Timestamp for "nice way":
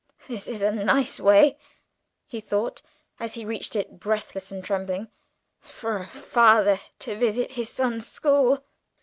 0.71-1.59